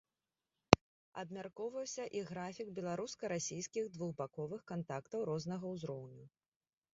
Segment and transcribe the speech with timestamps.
[1.23, 6.25] Абмяркоўваўся і графік беларуска-расійскіх двухбаковых кантактаў рознага ўзроўню.